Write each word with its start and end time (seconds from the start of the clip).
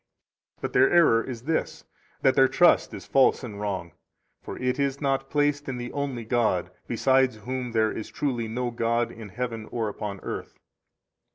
19 0.57 0.61
But 0.63 0.73
their 0.73 0.89
error 0.89 1.23
is 1.23 1.43
this, 1.43 1.85
that 2.23 2.33
their 2.33 2.47
trust 2.47 2.91
is 2.91 3.05
false 3.05 3.43
and 3.43 3.61
wrong; 3.61 3.91
for 4.41 4.57
it 4.57 4.79
is 4.79 4.99
not 4.99 5.29
placed 5.29 5.69
in 5.69 5.77
the 5.77 5.91
only 5.93 6.25
God, 6.25 6.71
besides 6.87 7.35
whom 7.35 7.71
there 7.71 7.91
is 7.91 8.09
truly 8.09 8.47
no 8.47 8.71
God 8.71 9.11
in 9.11 9.29
heaven 9.29 9.67
or 9.71 9.89
upon 9.89 10.19
earth. 10.21 10.57